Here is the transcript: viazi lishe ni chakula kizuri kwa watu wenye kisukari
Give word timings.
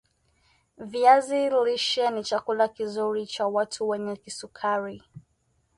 viazi 0.77 1.49
lishe 1.49 2.09
ni 2.09 2.23
chakula 2.23 2.67
kizuri 2.67 3.27
kwa 3.37 3.47
watu 3.47 3.89
wenye 3.89 4.15
kisukari 4.15 5.03